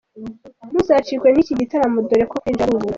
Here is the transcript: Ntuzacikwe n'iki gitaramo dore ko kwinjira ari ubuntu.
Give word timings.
Ntuzacikwe 0.69 1.27
n'iki 1.31 1.53
gitaramo 1.59 1.97
dore 2.07 2.23
ko 2.29 2.35
kwinjira 2.41 2.63
ari 2.65 2.71
ubuntu. 2.73 2.89